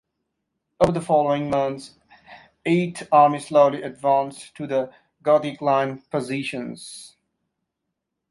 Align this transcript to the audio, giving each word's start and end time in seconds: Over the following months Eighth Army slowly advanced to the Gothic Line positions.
Over 0.79 0.93
the 0.93 1.01
following 1.05 1.51
months 1.51 1.93
Eighth 2.65 3.07
Army 3.11 3.39
slowly 3.39 3.83
advanced 3.83 4.55
to 4.55 4.65
the 4.65 4.91
Gothic 5.21 5.61
Line 5.61 5.99
positions. 6.09 7.17